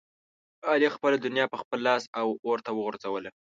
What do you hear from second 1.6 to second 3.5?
خپل لاس اورته وغورځوله.